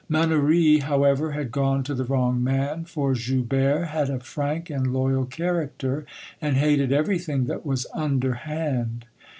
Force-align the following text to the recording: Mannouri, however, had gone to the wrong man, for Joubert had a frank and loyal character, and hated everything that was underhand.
Mannouri, 0.09 0.79
however, 0.79 1.33
had 1.33 1.51
gone 1.51 1.83
to 1.83 1.93
the 1.93 2.05
wrong 2.05 2.43
man, 2.43 2.85
for 2.85 3.13
Joubert 3.13 3.85
had 3.89 4.09
a 4.09 4.19
frank 4.19 4.71
and 4.71 4.91
loyal 4.91 5.25
character, 5.25 6.07
and 6.41 6.57
hated 6.57 6.91
everything 6.91 7.45
that 7.45 7.63
was 7.67 7.85
underhand. 7.93 9.05